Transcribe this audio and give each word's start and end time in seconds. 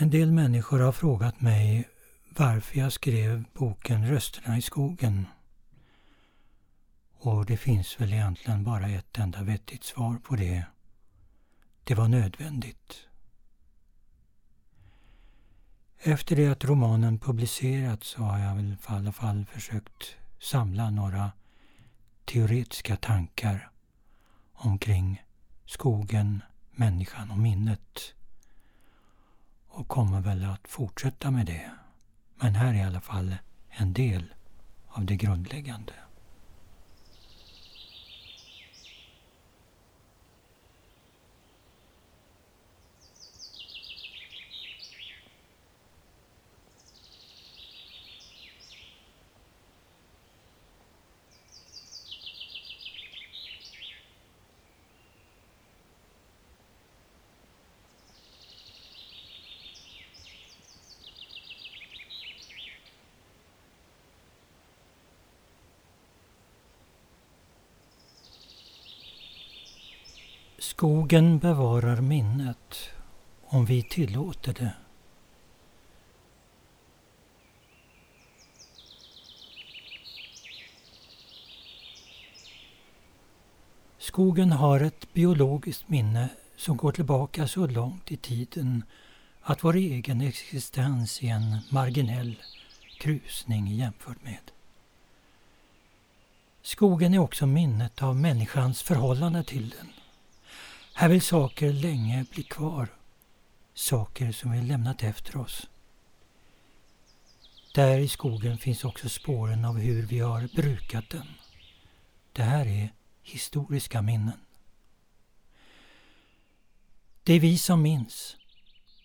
En 0.00 0.10
del 0.10 0.32
människor 0.32 0.80
har 0.80 0.92
frågat 0.92 1.40
mig 1.40 1.88
varför 2.36 2.78
jag 2.78 2.92
skrev 2.92 3.44
boken 3.52 4.08
Rösterna 4.08 4.58
i 4.58 4.62
skogen. 4.62 5.26
Och 7.18 7.46
det 7.46 7.56
finns 7.56 8.00
väl 8.00 8.12
egentligen 8.12 8.64
bara 8.64 8.88
ett 8.88 9.18
enda 9.18 9.42
vettigt 9.42 9.84
svar 9.84 10.16
på 10.16 10.36
det. 10.36 10.64
Det 11.84 11.94
var 11.94 12.08
nödvändigt. 12.08 13.08
Efter 15.98 16.36
det 16.36 16.48
att 16.48 16.64
romanen 16.64 17.18
publicerats 17.18 18.08
så 18.08 18.22
har 18.22 18.38
jag 18.38 18.54
väl 18.54 18.72
i 18.72 18.76
alla 18.86 19.12
fall 19.12 19.46
försökt 19.46 20.16
samla 20.40 20.90
några 20.90 21.32
teoretiska 22.24 22.96
tankar 22.96 23.70
omkring 24.52 25.22
skogen, 25.66 26.42
människan 26.70 27.30
och 27.30 27.38
minnet. 27.38 28.14
Och 29.88 29.94
kommer 29.94 30.20
väl 30.20 30.44
att 30.44 30.68
fortsätta 30.68 31.30
med 31.30 31.46
det. 31.46 31.70
Men 32.34 32.54
här 32.54 32.74
är 32.74 32.78
i 32.78 32.82
alla 32.82 33.00
fall 33.00 33.36
en 33.68 33.92
del 33.92 34.34
av 34.88 35.04
det 35.04 35.16
grundläggande. 35.16 35.92
Skogen 70.78 71.38
bevarar 71.38 72.00
minnet 72.00 72.90
om 73.46 73.64
vi 73.64 73.82
tillåter 73.82 74.54
det. 74.54 74.72
Skogen 83.98 84.52
har 84.52 84.80
ett 84.80 85.12
biologiskt 85.12 85.88
minne 85.88 86.28
som 86.56 86.76
går 86.76 86.92
tillbaka 86.92 87.48
så 87.48 87.66
långt 87.66 88.12
i 88.12 88.16
tiden 88.16 88.84
att 89.40 89.64
vår 89.64 89.76
egen 89.76 90.20
existens 90.20 91.22
är 91.22 91.28
en 91.28 91.58
marginell 91.70 92.42
krusning 92.98 93.66
jämfört 93.66 94.24
med. 94.24 94.50
Skogen 96.62 97.14
är 97.14 97.18
också 97.18 97.46
minnet 97.46 98.02
av 98.02 98.16
människans 98.16 98.82
förhållande 98.82 99.44
till 99.44 99.68
den. 99.68 99.97
Här 100.98 101.08
vill 101.08 101.22
saker 101.22 101.72
länge 101.72 102.24
bli 102.30 102.42
kvar. 102.42 102.88
Saker 103.74 104.32
som 104.32 104.50
vi 104.50 104.62
lämnat 104.62 105.02
efter 105.02 105.36
oss. 105.36 105.68
Där 107.74 107.98
i 107.98 108.08
skogen 108.08 108.58
finns 108.58 108.84
också 108.84 109.08
spåren 109.08 109.64
av 109.64 109.78
hur 109.78 110.06
vi 110.06 110.18
har 110.18 110.48
brukat 110.56 111.10
den. 111.10 111.26
Det 112.32 112.42
här 112.42 112.66
är 112.66 112.92
historiska 113.22 114.02
minnen. 114.02 114.40
Det 117.22 117.32
är 117.32 117.40
vi 117.40 117.58
som 117.58 117.82
minns. 117.82 118.36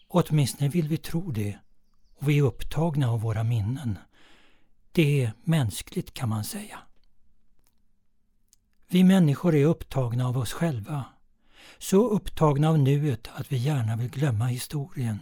Åtminstone 0.08 0.70
vill 0.70 0.88
vi 0.88 0.98
tro 0.98 1.32
det. 1.32 1.60
Och 2.16 2.30
vi 2.30 2.38
är 2.38 2.44
upptagna 2.44 3.10
av 3.12 3.22
våra 3.22 3.44
minnen. 3.44 3.98
Det 4.92 5.24
är 5.24 5.34
mänskligt 5.44 6.14
kan 6.14 6.30
man 6.30 6.44
säga. 6.44 6.80
Vi 8.88 9.04
människor 9.04 9.56
är 9.56 9.66
upptagna 9.66 10.28
av 10.28 10.38
oss 10.38 10.54
själva 10.54 11.06
så 11.78 12.08
upptagna 12.08 12.70
av 12.70 12.80
nuet 12.80 13.30
att 13.34 13.52
vi 13.52 13.58
gärna 13.58 13.96
vill 13.96 14.10
glömma 14.10 14.46
historien. 14.46 15.20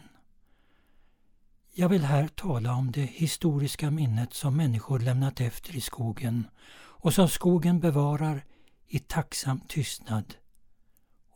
Jag 1.74 1.90
vill 1.90 2.04
här 2.04 2.28
tala 2.28 2.74
om 2.74 2.92
det 2.92 3.02
historiska 3.02 3.92
minnet 3.92 4.34
som 4.34 4.58
människor 4.58 5.00
lämnat 5.00 5.42
efter 5.42 5.76
i 5.76 5.82
skogen 5.82 6.48
och 6.74 7.14
som 7.14 7.30
skogen 7.30 7.80
bevarar 7.80 8.44
i 8.88 9.00
tacksam 9.00 9.60
tystnad, 9.60 10.36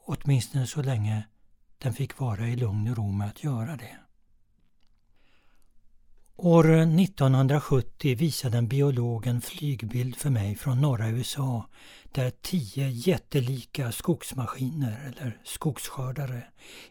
åtminstone 0.05 0.67
så 0.67 0.81
länge 0.81 1.27
den 1.77 1.93
fick 1.93 2.19
vara 2.19 2.47
i 2.47 2.55
lugn 2.55 2.87
och 2.87 2.97
ro 2.97 3.11
med 3.11 3.27
att 3.27 3.43
göra 3.43 3.75
det. 3.75 3.97
År 6.35 6.71
1970 6.71 8.15
visade 8.15 8.57
en 8.57 8.67
biolog 8.67 9.27
en 9.27 9.41
flygbild 9.41 10.15
för 10.15 10.29
mig 10.29 10.55
från 10.55 10.81
norra 10.81 11.09
USA 11.09 11.69
där 12.15 12.31
tio 12.41 12.89
jättelika 12.89 13.91
skogsmaskiner 13.91 15.05
eller 15.05 15.41
skogsskördare 15.43 16.43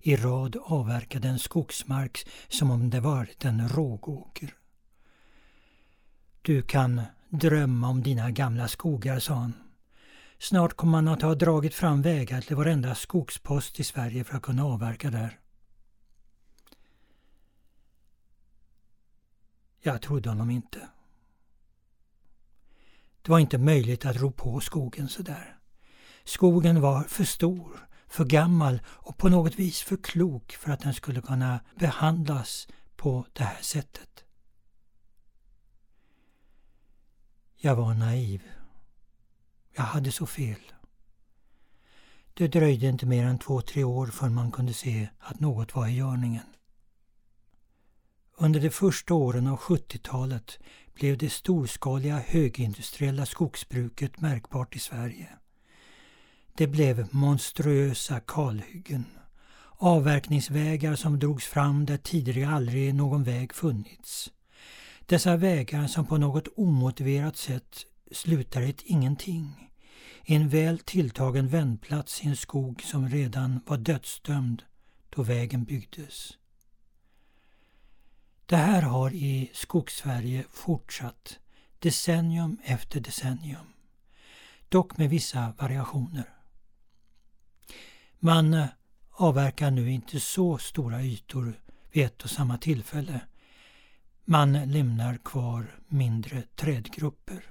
i 0.02 0.16
rad 0.16 0.56
avverkade 0.64 1.28
en 1.28 1.38
skogsmark 1.38 2.28
som 2.48 2.70
om 2.70 2.90
det 2.90 3.00
varit 3.00 3.44
en 3.44 3.68
rågåker. 3.68 4.54
Du 6.42 6.62
kan 6.62 7.02
drömma 7.28 7.88
om 7.88 8.02
dina 8.02 8.30
gamla 8.30 8.68
skogar, 8.68 9.18
sa 9.18 9.34
han. 9.34 9.52
Snart 10.38 10.74
kommer 10.74 11.02
man 11.02 11.08
att 11.08 11.22
ha 11.22 11.34
dragit 11.34 11.74
fram 11.74 12.02
vägar 12.02 12.40
till 12.40 12.56
varenda 12.56 12.94
skogspost 12.94 13.80
i 13.80 13.84
Sverige 13.84 14.24
för 14.24 14.36
att 14.36 14.42
kunna 14.42 14.64
avverka 14.64 15.10
där. 15.10 15.38
Jag 19.80 20.02
trodde 20.02 20.28
honom 20.28 20.50
inte. 20.50 20.88
Det 23.24 23.30
var 23.30 23.38
inte 23.38 23.58
möjligt 23.58 24.06
att 24.06 24.16
ro 24.16 24.32
på 24.32 24.60
skogen 24.60 25.08
så 25.08 25.22
där. 25.22 25.58
Skogen 26.24 26.80
var 26.80 27.02
för 27.02 27.24
stor, 27.24 27.88
för 28.06 28.24
gammal 28.24 28.80
och 28.86 29.18
på 29.18 29.28
något 29.28 29.54
vis 29.54 29.82
för 29.82 29.96
klok 29.96 30.52
för 30.52 30.70
att 30.70 30.80
den 30.80 30.94
skulle 30.94 31.20
kunna 31.20 31.60
behandlas 31.78 32.68
på 32.96 33.26
det 33.32 33.44
här 33.44 33.62
sättet. 33.62 34.24
Jag 37.56 37.76
var 37.76 37.94
naiv. 37.94 38.42
Jag 39.72 39.84
hade 39.84 40.12
så 40.12 40.26
fel. 40.26 40.72
Det 42.34 42.48
dröjde 42.48 42.86
inte 42.86 43.06
mer 43.06 43.24
än 43.24 43.38
två, 43.38 43.60
tre 43.60 43.84
år 43.84 44.06
förrän 44.06 44.34
man 44.34 44.52
kunde 44.52 44.74
se 44.74 45.08
att 45.18 45.40
något 45.40 45.74
var 45.74 45.86
i 45.86 45.96
görningen. 45.96 46.46
Under 48.36 48.60
de 48.60 48.70
första 48.70 49.14
åren 49.14 49.46
av 49.46 49.58
70-talet 49.58 50.58
blev 50.94 51.18
det 51.18 51.30
storskaliga 51.30 52.22
högindustriella 52.26 53.26
skogsbruket 53.26 54.20
märkbart 54.20 54.76
i 54.76 54.78
Sverige. 54.78 55.28
Det 56.56 56.66
blev 56.66 57.08
monstruösa 57.10 58.20
kalhyggen. 58.20 59.04
Avverkningsvägar 59.76 60.94
som 60.94 61.18
drogs 61.18 61.44
fram 61.44 61.86
där 61.86 61.96
tidigare 61.96 62.54
aldrig 62.54 62.94
någon 62.94 63.24
väg 63.24 63.54
funnits. 63.54 64.32
Dessa 65.06 65.36
vägar 65.36 65.86
som 65.86 66.06
på 66.06 66.16
något 66.16 66.48
omotiverat 66.56 67.36
sätt 67.36 67.86
slutar 68.12 68.62
i 68.62 68.70
ett 68.70 68.82
ingenting. 68.82 69.70
En 70.24 70.48
väl 70.48 70.78
tilltagen 70.78 71.48
vändplats 71.48 72.24
i 72.24 72.28
en 72.28 72.36
skog 72.36 72.82
som 72.82 73.08
redan 73.08 73.60
var 73.66 73.76
dödsdömd 73.76 74.62
då 75.10 75.22
vägen 75.22 75.64
byggdes. 75.64 76.32
Det 78.46 78.56
här 78.56 78.82
har 78.82 79.10
i 79.10 79.50
Skogssverige 79.52 80.44
fortsatt 80.50 81.38
decennium 81.78 82.58
efter 82.64 83.00
decennium. 83.00 83.66
Dock 84.68 84.96
med 84.96 85.10
vissa 85.10 85.52
variationer. 85.58 86.24
Man 88.18 88.54
eh, 88.54 88.66
avverkar 89.10 89.70
nu 89.70 89.90
inte 89.90 90.20
så 90.20 90.58
stora 90.58 91.02
ytor 91.02 91.54
vid 91.92 92.04
ett 92.04 92.22
och 92.22 92.30
samma 92.30 92.58
tillfälle. 92.58 93.20
Man 94.24 94.52
lämnar 94.52 95.16
kvar 95.16 95.78
mindre 95.88 96.42
trädgrupper. 96.42 97.44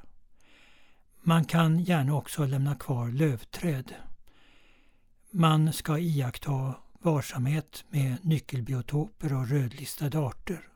Man 1.21 1.45
kan 1.45 1.79
gärna 1.79 2.15
också 2.15 2.45
lämna 2.45 2.75
kvar 2.75 3.07
lövträd. 3.11 3.93
Man 5.31 5.73
ska 5.73 5.97
iaktta 5.97 6.75
varsamhet 7.01 7.85
med 7.89 8.25
nyckelbiotoper 8.25 9.33
och 9.33 9.49
rödlistade 9.49 10.19
arter. 10.19 10.72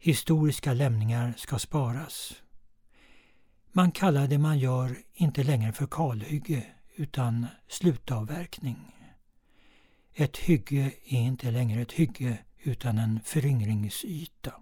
Historiska 0.00 0.72
lämningar 0.74 1.34
ska 1.36 1.58
sparas. 1.58 2.42
Man 3.72 3.92
kallar 3.92 4.26
det 4.26 4.38
man 4.38 4.58
gör 4.58 4.96
inte 5.14 5.42
längre 5.42 5.72
för 5.72 5.86
kalhygge 5.86 6.66
utan 6.96 7.46
slutavverkning. 7.68 8.94
Ett 10.14 10.36
hygge 10.36 10.92
är 11.04 11.20
inte 11.20 11.50
längre 11.50 11.82
ett 11.82 11.92
hygge 11.92 12.38
utan 12.58 12.98
en 12.98 13.20
föryngringsyta. 13.24 14.52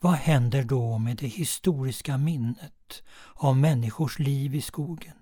Vad 0.00 0.14
händer 0.14 0.62
då 0.62 0.98
med 0.98 1.16
det 1.16 1.26
historiska 1.26 2.18
minnet 2.18 3.02
av 3.34 3.56
människors 3.56 4.18
liv 4.18 4.54
i 4.54 4.60
skogen? 4.60 5.21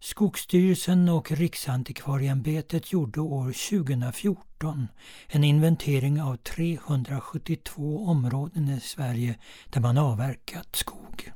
Skogsstyrelsen 0.00 1.08
och 1.08 1.30
Riksantikvarieämbetet 1.30 2.92
gjorde 2.92 3.20
år 3.20 3.44
2014 3.44 4.88
en 5.28 5.44
inventering 5.44 6.22
av 6.22 6.36
372 6.36 8.06
områden 8.06 8.68
i 8.68 8.80
Sverige 8.80 9.38
där 9.70 9.80
man 9.80 9.98
avverkat 9.98 10.76
skog. 10.76 11.32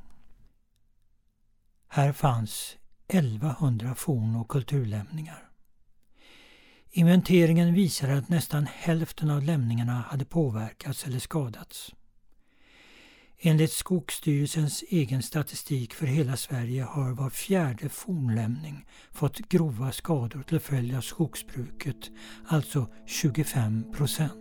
Här 1.87 2.13
fanns 2.13 2.77
1100 3.07 3.95
forn 3.95 4.35
och 4.35 4.47
kulturlämningar. 4.47 5.49
Inventeringen 6.89 7.73
visade 7.73 8.17
att 8.17 8.29
nästan 8.29 8.67
hälften 8.73 9.29
av 9.29 9.43
lämningarna 9.43 9.93
hade 9.93 10.25
påverkats 10.25 11.05
eller 11.05 11.19
skadats. 11.19 11.91
Enligt 13.43 13.71
Skogsstyrelsens 13.71 14.83
egen 14.89 15.21
statistik 15.21 15.93
för 15.93 16.05
hela 16.05 16.37
Sverige 16.37 16.83
har 16.83 17.11
var 17.11 17.29
fjärde 17.29 17.89
fornlämning 17.89 18.85
fått 19.11 19.37
grova 19.37 19.91
skador 19.91 20.43
till 20.43 20.59
följd 20.59 20.95
av 20.95 21.01
skogsbruket, 21.01 22.11
alltså 22.47 22.87
25 23.05 23.91
procent. 23.91 24.40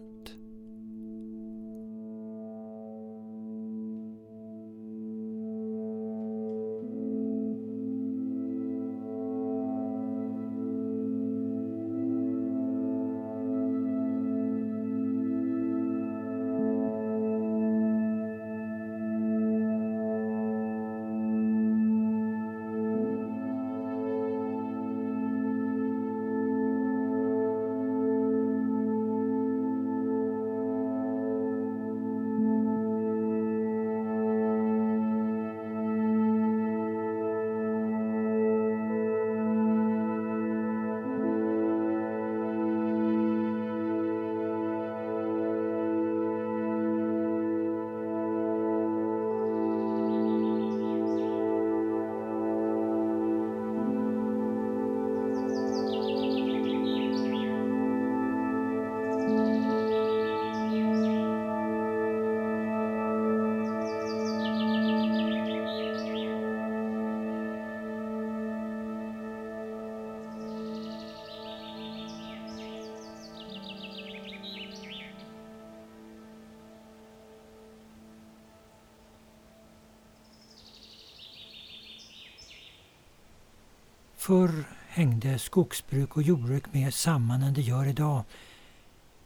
Förr 84.20 84.64
hängde 84.88 85.38
skogsbruk 85.38 86.16
och 86.16 86.22
jordbruk 86.22 86.72
mer 86.72 86.90
samman 86.90 87.42
än 87.42 87.54
det 87.54 87.60
gör 87.60 87.86
idag. 87.86 88.24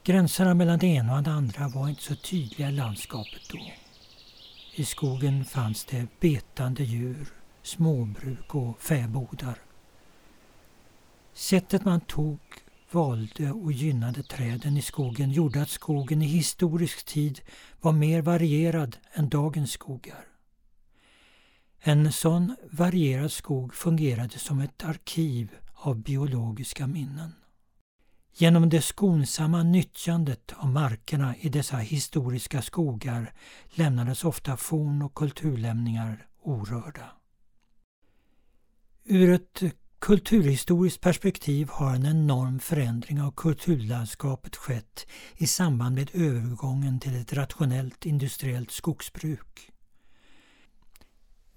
Gränserna 0.03 0.53
mellan 0.53 0.79
det 0.79 0.87
ena 0.87 1.17
och 1.17 1.23
det 1.23 1.31
andra 1.31 1.67
var 1.67 1.89
inte 1.89 2.01
så 2.01 2.15
tydliga 2.15 2.69
i 2.69 2.71
landskapet 2.71 3.41
då. 3.51 3.59
I 4.75 4.85
skogen 4.85 5.45
fanns 5.45 5.85
det 5.85 6.07
betande 6.19 6.83
djur, 6.83 7.27
småbruk 7.61 8.55
och 8.55 8.81
fäbodar. 8.81 9.57
Sättet 11.33 11.85
man 11.85 12.01
tog, 12.01 12.39
valde 12.91 13.51
och 13.51 13.71
gynnade 13.71 14.23
träden 14.23 14.77
i 14.77 14.81
skogen 14.81 15.31
gjorde 15.31 15.61
att 15.61 15.69
skogen 15.69 16.21
i 16.21 16.25
historisk 16.25 17.05
tid 17.05 17.41
var 17.81 17.91
mer 17.91 18.21
varierad 18.21 18.97
än 19.13 19.29
dagens 19.29 19.71
skogar. 19.71 20.34
En 21.87 22.11
sån 22.11 22.55
varierad 22.71 23.31
skog 23.31 23.73
fungerade 23.73 24.39
som 24.39 24.59
ett 24.59 24.83
arkiv 24.83 25.55
av 25.73 25.95
biologiska 25.95 26.87
minnen. 26.87 27.31
Genom 28.33 28.69
det 28.69 28.81
skonsamma 28.81 29.63
nyttjandet 29.63 30.53
av 30.55 30.69
markerna 30.69 31.35
i 31.35 31.49
dessa 31.49 31.77
historiska 31.77 32.61
skogar 32.61 33.33
lämnades 33.73 34.23
ofta 34.23 34.57
forn 34.57 35.01
och 35.01 35.13
kulturlämningar 35.13 36.27
orörda. 36.41 37.11
Ur 39.03 39.29
ett 39.29 39.63
kulturhistoriskt 39.99 41.01
perspektiv 41.01 41.69
har 41.71 41.95
en 41.95 42.05
enorm 42.05 42.59
förändring 42.59 43.21
av 43.21 43.31
kulturlandskapet 43.31 44.55
skett 44.55 45.07
i 45.37 45.47
samband 45.47 45.95
med 45.95 46.09
övergången 46.13 46.99
till 46.99 47.21
ett 47.21 47.33
rationellt 47.33 48.05
industriellt 48.05 48.71
skogsbruk. 48.71 49.71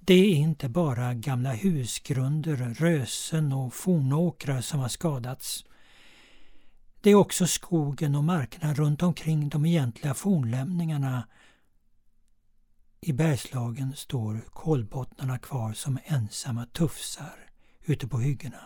Det 0.08 0.14
är 0.14 0.34
inte 0.34 0.68
bara 0.68 1.14
gamla 1.14 1.52
husgrunder, 1.52 2.56
rösen 2.56 3.52
och 3.52 3.74
fornåkrar 3.74 4.60
som 4.60 4.80
har 4.80 4.88
skadats. 4.88 5.64
Det 7.00 7.10
är 7.10 7.14
också 7.14 7.46
skogen 7.46 8.14
och 8.14 8.24
markerna 8.24 8.74
runt 8.74 9.02
omkring 9.02 9.48
de 9.48 9.66
egentliga 9.66 10.14
fornlämningarna. 10.14 11.28
I 13.00 13.12
Bergslagen 13.12 13.96
står 13.96 14.40
kolbottnarna 14.50 15.38
kvar 15.38 15.72
som 15.72 15.98
ensamma 16.04 16.66
tufsar 16.66 17.50
ute 17.84 18.08
på 18.08 18.18
hyggena. 18.18 18.62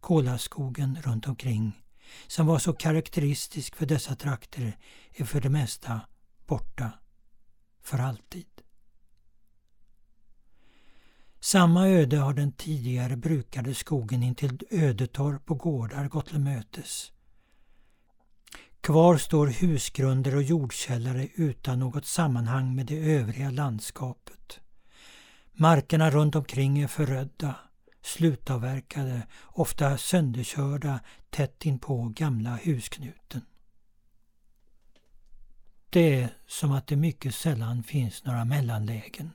Kolaskogen 0.00 0.98
runt 1.02 1.26
omkring, 1.26 1.82
som 2.26 2.46
var 2.46 2.58
så 2.58 2.72
karaktäristisk 2.72 3.76
för 3.76 3.86
dessa 3.86 4.16
trakter, 4.16 4.78
är 5.12 5.24
för 5.24 5.40
det 5.40 5.50
mesta 5.50 6.00
borta 6.46 6.92
för 7.82 7.98
alltid. 7.98 8.53
Samma 11.44 11.88
öde 11.88 12.16
har 12.16 12.34
den 12.34 12.52
tidigare 12.52 13.16
brukade 13.16 13.74
skogen 13.74 14.22
intill 14.22 14.58
ödetorp 14.70 15.50
och 15.50 15.58
gårdar 15.58 16.08
gått 16.08 16.26
till 16.26 16.38
mötes. 16.38 17.12
Kvar 18.80 19.16
står 19.16 19.46
husgrunder 19.46 20.36
och 20.36 20.42
jordkällare 20.42 21.28
utan 21.34 21.78
något 21.78 22.06
sammanhang 22.06 22.74
med 22.74 22.86
det 22.86 22.98
övriga 22.98 23.50
landskapet. 23.50 24.60
Markerna 25.52 26.10
runt 26.10 26.34
omkring 26.34 26.78
är 26.78 26.88
förödda, 26.88 27.56
slutavverkade, 28.02 29.26
ofta 29.44 29.98
sönderkörda 29.98 31.00
tätt 31.30 31.66
inpå 31.66 32.12
gamla 32.16 32.58
husknuten. 32.62 33.40
Det 35.90 36.20
är 36.22 36.36
som 36.46 36.72
att 36.72 36.86
det 36.86 36.96
mycket 36.96 37.34
sällan 37.34 37.82
finns 37.82 38.24
några 38.24 38.44
mellanlägen. 38.44 39.30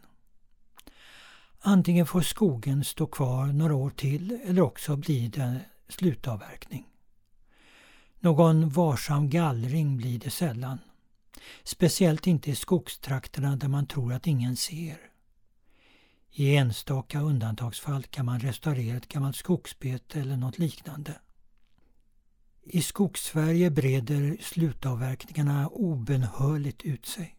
Antingen 1.61 2.05
får 2.05 2.21
skogen 2.21 2.83
stå 2.83 3.07
kvar 3.07 3.45
några 3.47 3.75
år 3.75 3.89
till 3.89 4.39
eller 4.45 4.61
också 4.61 4.95
blir 4.95 5.29
det 5.29 5.59
slutavverkning. 5.87 6.85
Någon 8.19 8.69
varsam 8.69 9.29
gallring 9.29 9.97
blir 9.97 10.19
det 10.19 10.29
sällan. 10.29 10.79
Speciellt 11.63 12.27
inte 12.27 12.51
i 12.51 12.55
skogstrakterna 12.55 13.55
där 13.55 13.67
man 13.67 13.85
tror 13.85 14.13
att 14.13 14.27
ingen 14.27 14.55
ser. 14.55 14.97
I 16.31 16.55
enstaka 16.55 17.19
undantagsfall 17.19 18.03
kan 18.03 18.25
man 18.25 18.39
restaurera 18.39 18.97
ett 18.97 19.07
gammalt 19.07 19.35
skogsbete 19.35 20.19
eller 20.19 20.37
något 20.37 20.59
liknande. 20.59 21.15
I 22.63 22.81
Skogssverige 22.81 23.71
breder 23.71 24.37
slutavverkningarna 24.41 25.67
obenhörligt 25.67 26.81
ut 26.81 27.05
sig. 27.05 27.35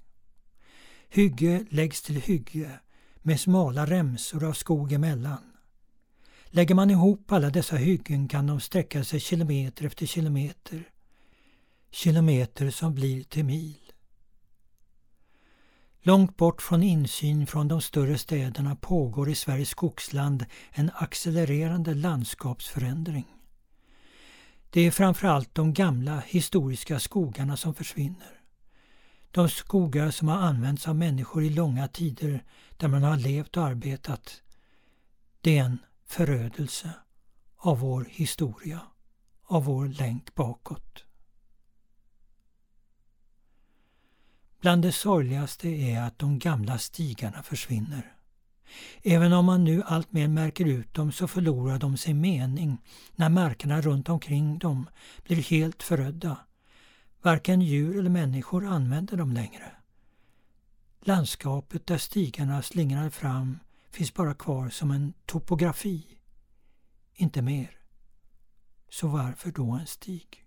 Hygge 1.09 1.67
läggs 1.71 2.03
till 2.03 2.21
hygge 2.21 2.81
med 3.23 3.41
smala 3.41 3.87
remsor 3.87 4.45
av 4.45 4.53
skog 4.53 4.93
emellan. 4.93 5.53
Lägger 6.47 6.75
man 6.75 6.91
ihop 6.91 7.33
alla 7.33 7.51
dessa 7.51 7.77
hyggen 7.77 8.29
kan 8.29 8.47
de 8.47 8.61
sträcka 8.61 9.05
sig 9.05 9.21
kilometer 9.21 9.85
efter 9.85 10.07
kilometer. 10.07 10.89
Kilometer 11.91 12.71
som 12.71 12.95
blir 12.95 13.23
till 13.23 13.45
mil. 13.45 13.93
Långt 16.03 16.37
bort 16.37 16.63
från 16.63 16.83
insyn 16.83 17.47
från 17.47 17.69
de 17.69 17.81
större 17.81 18.19
städerna 18.19 18.77
pågår 18.77 19.31
i 19.31 19.35
Sveriges 19.35 19.69
skogsland 19.69 20.47
en 20.71 20.91
accelererande 20.95 21.95
landskapsförändring. 21.95 23.27
Det 24.71 24.81
är 24.81 24.91
framförallt 24.91 25.55
de 25.55 25.75
gamla 25.75 26.23
historiska 26.27 26.99
skogarna 26.99 27.57
som 27.57 27.75
försvinner. 27.75 28.40
De 29.31 29.49
skogar 29.49 30.11
som 30.11 30.29
har 30.29 30.37
använts 30.37 30.89
av 30.89 30.97
människor 30.97 31.43
i 31.43 31.51
långa 31.51 31.89
tider 31.89 32.45
där 32.77 32.89
man 32.89 33.03
har 33.03 33.17
levt 33.17 33.57
och 33.57 33.65
arbetat. 33.65 34.43
Det 35.41 35.59
är 35.59 35.65
en 35.65 35.79
förödelse 36.07 36.91
av 37.57 37.79
vår 37.79 38.07
historia, 38.11 38.81
av 39.43 39.65
vår 39.65 39.87
länk 39.87 40.35
bakåt. 40.35 41.05
Bland 44.61 44.83
det 44.83 44.93
sorgligaste 44.93 45.69
är 45.69 46.03
att 46.03 46.19
de 46.19 46.39
gamla 46.39 46.79
stigarna 46.79 47.43
försvinner. 47.43 48.13
Även 49.03 49.33
om 49.33 49.45
man 49.45 49.65
nu 49.65 49.83
alltmer 49.83 50.29
märker 50.29 50.65
ut 50.65 50.95
dem 50.95 51.13
så 51.13 51.29
förlorar 51.29 51.79
de 51.79 51.97
sin 51.97 52.21
mening 52.21 52.79
när 53.17 53.29
markerna 53.29 53.81
runt 53.81 54.09
omkring 54.09 54.59
dem 54.59 54.89
blir 55.25 55.43
helt 55.43 55.83
förödda. 55.83 56.37
Varken 57.23 57.63
djur 57.63 57.99
eller 57.99 58.11
människor 58.11 58.67
använder 58.67 59.17
dem 59.17 59.33
längre. 59.33 59.73
Landskapet 61.01 61.87
där 61.87 61.99
stigarna 61.99 62.63
slingrar 62.63 63.11
fram 63.11 63.59
finns 63.91 64.15
bara 64.15 64.35
kvar 64.35 64.69
som 64.69 64.91
en 64.91 65.13
topografi. 65.27 66.19
Inte 67.15 67.43
mer. 67.43 67.79
Så 68.89 69.09
varför 69.09 69.51
då 69.51 69.73
en 69.73 69.87
stig? 69.87 70.47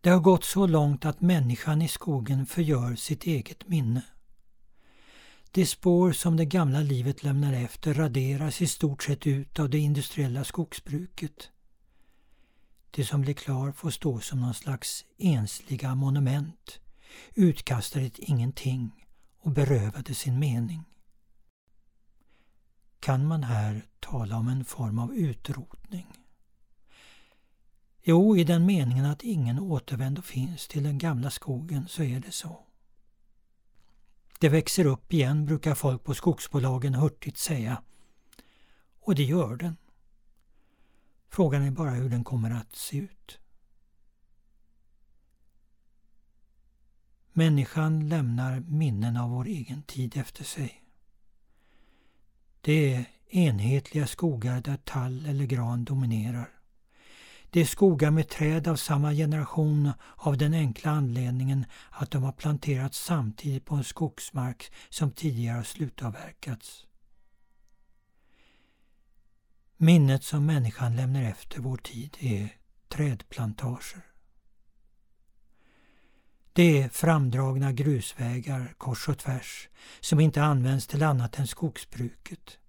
Det 0.00 0.10
har 0.10 0.20
gått 0.20 0.44
så 0.44 0.66
långt 0.66 1.04
att 1.04 1.20
människan 1.20 1.82
i 1.82 1.88
skogen 1.88 2.46
förgör 2.46 2.94
sitt 2.94 3.24
eget 3.24 3.68
minne. 3.68 4.02
De 5.52 5.66
spår 5.66 6.12
som 6.12 6.36
det 6.36 6.44
gamla 6.44 6.80
livet 6.80 7.22
lämnar 7.22 7.52
efter 7.52 7.94
raderas 7.94 8.62
i 8.62 8.66
stort 8.66 9.02
sett 9.02 9.26
ut 9.26 9.58
av 9.58 9.70
det 9.70 9.78
industriella 9.78 10.44
skogsbruket. 10.44 11.50
Det 12.90 13.04
som 13.04 13.20
blir 13.20 13.34
klar 13.34 13.72
får 13.72 13.90
stå 13.90 14.20
som 14.20 14.40
någon 14.40 14.54
slags 14.54 15.04
ensliga 15.18 15.94
monument, 15.94 16.80
utkastade 17.34 18.10
till 18.10 18.24
ingenting 18.26 19.06
och 19.40 19.50
berövade 19.50 20.14
sin 20.14 20.38
mening. 20.38 20.84
Kan 23.00 23.26
man 23.26 23.42
här 23.42 23.82
tala 24.00 24.36
om 24.36 24.48
en 24.48 24.64
form 24.64 24.98
av 24.98 25.14
utrotning? 25.14 26.06
Jo, 28.02 28.36
i 28.36 28.44
den 28.44 28.66
meningen 28.66 29.04
att 29.04 29.22
ingen 29.22 29.58
återvändo 29.58 30.22
finns 30.22 30.68
till 30.68 30.82
den 30.82 30.98
gamla 30.98 31.30
skogen 31.30 31.88
så 31.88 32.02
är 32.02 32.20
det 32.20 32.32
så. 32.32 32.69
Det 34.40 34.48
växer 34.48 34.84
upp 34.84 35.12
igen 35.12 35.46
brukar 35.46 35.74
folk 35.74 36.04
på 36.04 36.14
skogsbolagen 36.14 36.94
hurtigt 36.94 37.36
säga. 37.36 37.82
Och 39.00 39.14
det 39.14 39.22
gör 39.22 39.56
den. 39.56 39.76
Frågan 41.28 41.62
är 41.62 41.70
bara 41.70 41.90
hur 41.90 42.10
den 42.10 42.24
kommer 42.24 42.50
att 42.50 42.76
se 42.76 42.96
ut. 42.96 43.38
Människan 47.32 48.08
lämnar 48.08 48.60
minnen 48.60 49.16
av 49.16 49.30
vår 49.30 49.44
egen 49.44 49.82
tid 49.82 50.16
efter 50.16 50.44
sig. 50.44 50.84
Det 52.60 52.94
är 52.94 53.04
enhetliga 53.28 54.06
skogar 54.06 54.60
där 54.60 54.76
tall 54.76 55.26
eller 55.26 55.44
gran 55.44 55.84
dominerar. 55.84 56.59
Det 57.52 57.60
är 57.60 57.64
skogar 57.64 58.10
med 58.10 58.28
träd 58.28 58.68
av 58.68 58.76
samma 58.76 59.12
generation 59.12 59.92
av 60.16 60.36
den 60.36 60.54
enkla 60.54 60.90
anledningen 60.90 61.66
att 61.90 62.10
de 62.10 62.22
har 62.22 62.32
planterats 62.32 63.04
samtidigt 63.04 63.64
på 63.64 63.74
en 63.74 63.84
skogsmark 63.84 64.72
som 64.88 65.10
tidigare 65.10 65.56
har 65.56 65.62
slutavverkats. 65.62 66.86
Minnet 69.76 70.24
som 70.24 70.46
människan 70.46 70.96
lämnar 70.96 71.22
efter 71.22 71.60
vår 71.60 71.76
tid 71.76 72.16
är 72.20 72.56
trädplantager. 72.88 74.02
Det 76.52 76.82
är 76.82 76.88
framdragna 76.88 77.72
grusvägar 77.72 78.74
kors 78.78 79.08
och 79.08 79.18
tvärs 79.18 79.68
som 80.00 80.20
inte 80.20 80.42
används 80.42 80.86
till 80.86 81.02
annat 81.02 81.38
än 81.38 81.46
skogsbruket. 81.46 82.59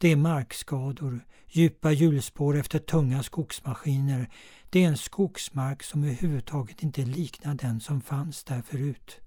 Det 0.00 0.08
är 0.08 0.16
markskador, 0.16 1.26
djupa 1.48 1.92
hjulspår 1.92 2.56
efter 2.56 2.78
tunga 2.78 3.22
skogsmaskiner. 3.22 4.30
Det 4.70 4.84
är 4.84 4.88
en 4.88 4.96
skogsmark 4.96 5.82
som 5.82 6.04
överhuvudtaget 6.04 6.82
inte 6.82 7.04
liknar 7.04 7.54
den 7.54 7.80
som 7.80 8.00
fanns 8.00 8.44
där 8.44 8.62
förut 8.62 9.20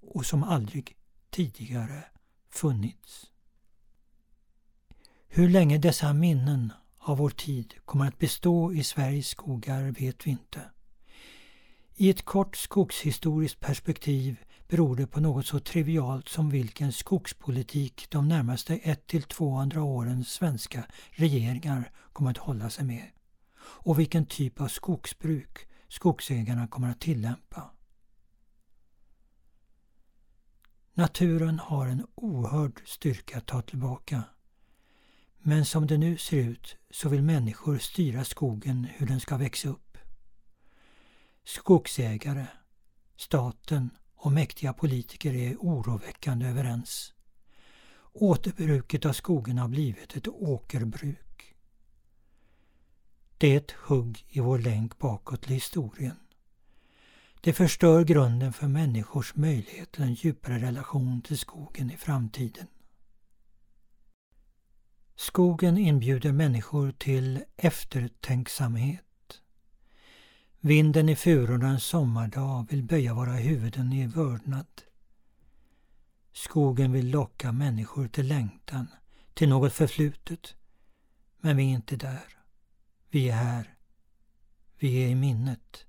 och 0.00 0.26
som 0.26 0.42
aldrig 0.42 0.96
tidigare 1.30 2.04
funnits. 2.50 3.30
Hur 5.28 5.48
länge 5.48 5.78
dessa 5.78 6.12
minnen 6.12 6.72
av 6.98 7.18
vår 7.18 7.30
tid 7.30 7.74
kommer 7.84 8.08
att 8.08 8.18
bestå 8.18 8.72
i 8.72 8.84
Sveriges 8.84 9.28
skogar 9.28 9.82
vet 9.82 10.26
vi 10.26 10.30
inte. 10.30 10.60
I 11.94 12.10
ett 12.10 12.24
kort 12.24 12.56
skogshistoriskt 12.56 13.60
perspektiv 13.60 14.36
beror 14.68 14.96
det 14.96 15.06
på 15.06 15.20
något 15.20 15.46
så 15.46 15.60
trivialt 15.60 16.28
som 16.28 16.50
vilken 16.50 16.92
skogspolitik 16.92 18.06
de 18.10 18.28
närmaste 18.28 18.76
1-200 18.76 19.78
årens 19.78 20.32
svenska 20.32 20.84
regeringar 21.10 21.90
kommer 22.12 22.30
att 22.30 22.38
hålla 22.38 22.70
sig 22.70 22.84
med 22.84 23.10
och 23.58 23.98
vilken 23.98 24.26
typ 24.26 24.60
av 24.60 24.68
skogsbruk 24.68 25.68
skogsägarna 25.88 26.68
kommer 26.68 26.90
att 26.90 27.00
tillämpa. 27.00 27.70
Naturen 30.94 31.58
har 31.58 31.86
en 31.86 32.06
oerhörd 32.14 32.80
styrka 32.84 33.38
att 33.38 33.46
ta 33.46 33.62
tillbaka. 33.62 34.22
Men 35.38 35.64
som 35.64 35.86
det 35.86 35.98
nu 35.98 36.18
ser 36.18 36.36
ut 36.36 36.76
så 36.90 37.08
vill 37.08 37.22
människor 37.22 37.78
styra 37.78 38.24
skogen 38.24 38.84
hur 38.84 39.06
den 39.06 39.20
ska 39.20 39.36
växa 39.36 39.68
upp. 39.68 39.98
Skogsägare, 41.44 42.46
staten 43.16 43.90
och 44.24 44.32
mäktiga 44.32 44.72
politiker 44.72 45.34
är 45.34 45.56
oroväckande 45.56 46.46
överens. 46.46 47.12
Återbruket 48.12 49.04
av 49.04 49.12
skogen 49.12 49.58
har 49.58 49.68
blivit 49.68 50.16
ett 50.16 50.28
åkerbruk. 50.28 51.54
Det 53.38 53.52
är 53.52 53.56
ett 53.56 53.70
hugg 53.70 54.26
i 54.28 54.40
vår 54.40 54.58
länk 54.58 54.98
bakåt 54.98 55.42
till 55.42 55.52
historien. 55.52 56.16
Det 57.40 57.52
förstör 57.52 58.04
grunden 58.04 58.52
för 58.52 58.68
människors 58.68 59.34
möjlighet 59.34 59.92
till 59.92 60.02
en 60.02 60.14
djupare 60.14 60.58
relation 60.58 61.22
till 61.22 61.38
skogen 61.38 61.90
i 61.90 61.96
framtiden. 61.96 62.66
Skogen 65.16 65.78
inbjuder 65.78 66.32
människor 66.32 66.92
till 66.92 67.44
eftertänksamhet 67.56 69.03
Vinden 70.66 71.08
i 71.08 71.16
furorna 71.16 71.68
en 71.68 71.80
sommardag 71.80 72.66
vill 72.70 72.82
böja 72.82 73.14
våra 73.14 73.32
huvuden 73.32 73.92
i 73.92 74.06
vördnad. 74.06 74.66
Skogen 76.32 76.92
vill 76.92 77.10
locka 77.10 77.52
människor 77.52 78.08
till 78.08 78.28
längtan, 78.28 78.86
till 79.34 79.48
något 79.48 79.72
förflutet. 79.72 80.54
Men 81.40 81.56
vi 81.56 81.64
är 81.64 81.74
inte 81.74 81.96
där. 81.96 82.38
Vi 83.10 83.28
är 83.28 83.36
här. 83.36 83.74
Vi 84.78 85.04
är 85.04 85.08
i 85.08 85.14
minnet. 85.14 85.86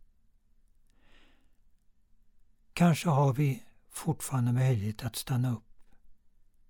Kanske 2.73 3.09
har 3.09 3.33
vi 3.33 3.63
fortfarande 3.89 4.51
möjlighet 4.51 5.03
att 5.03 5.15
stanna 5.15 5.55
upp. 5.55 5.95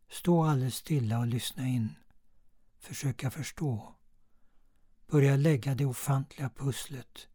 Stå 0.09 0.43
alldeles 0.43 0.75
stilla 0.75 1.19
och 1.19 1.27
lyssna 1.27 1.67
in. 1.67 1.95
Försöka 2.79 3.31
förstå. 3.31 3.95
Börja 5.07 5.35
lägga 5.35 5.75
det 5.75 5.85
ofantliga 5.85 6.49
pusslet 6.49 7.27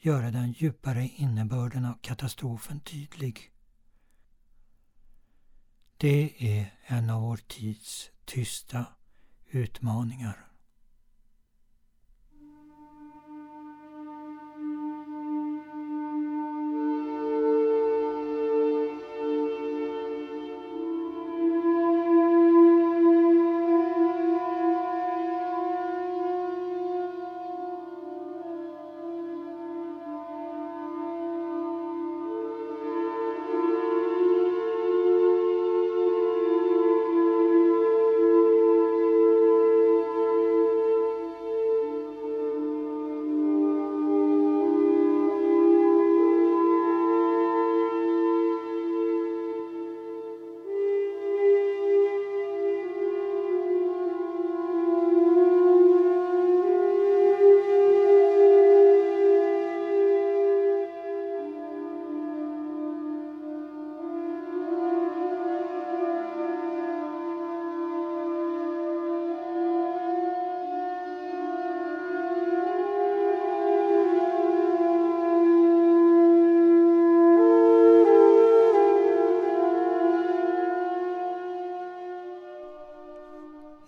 göra 0.00 0.30
den 0.30 0.52
djupare 0.52 1.08
innebörden 1.08 1.84
av 1.84 1.94
katastrofen 2.00 2.80
tydlig. 2.80 3.52
Det 5.96 6.34
är 6.38 6.74
en 6.86 7.10
av 7.10 7.22
vår 7.22 7.36
tids 7.36 8.10
tysta 8.24 8.86
utmaningar. 9.50 10.47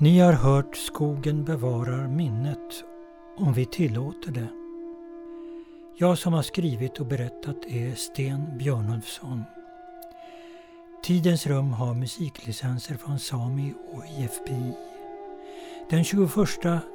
Ni 0.02 0.18
har 0.18 0.32
hört 0.32 0.76
Skogen 0.76 1.44
bevarar 1.44 2.08
minnet 2.08 2.84
om 3.36 3.52
vi 3.52 3.66
tillåter 3.66 4.32
det. 4.32 4.48
Jag 5.96 6.18
som 6.18 6.32
har 6.32 6.42
skrivit 6.42 7.00
och 7.00 7.06
berättat 7.06 7.66
är 7.66 7.94
Sten 7.94 8.58
Björnulfsson. 8.58 9.44
Tidens 11.02 11.46
rum 11.46 11.72
har 11.72 11.94
musiklicenser 11.94 12.94
från 12.94 13.18
Sami 13.18 13.74
och 13.92 14.04
IFPI. 14.04 14.72
Den 15.90 16.04
21 16.04 16.30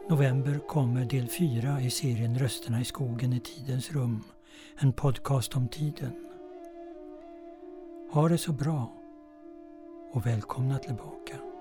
november 0.09 0.59
kommer 0.67 1.05
del 1.05 1.27
4 1.27 1.81
i 1.81 1.89
serien 1.89 2.39
Rösterna 2.39 2.81
i 2.81 2.85
skogen 2.85 3.33
i 3.33 3.39
Tidens 3.39 3.91
rum. 3.91 4.23
En 4.77 4.93
podcast 4.93 5.55
om 5.55 5.67
tiden. 5.67 6.11
Ha 8.11 8.29
det 8.29 8.37
så 8.37 8.51
bra 8.51 8.93
och 10.11 10.25
välkomna 10.25 10.77
tillbaka. 10.77 11.54